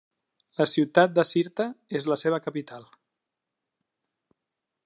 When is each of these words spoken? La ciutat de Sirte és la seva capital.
La 0.61 0.65
ciutat 0.71 1.13
de 1.17 1.25
Sirte 1.33 1.67
és 2.01 2.09
la 2.13 2.19
seva 2.23 2.41
capital. 2.49 2.91